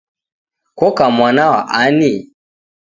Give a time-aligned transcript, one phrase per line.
[0.77, 2.11] Koka mwana wa ani?